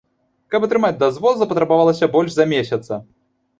Каб 0.55 0.63
атрымаць 0.67 0.99
дазвол, 1.03 1.37
запатрабавалася 1.43 2.11
больш 2.19 2.35
за 2.39 2.51
месяца. 2.57 3.03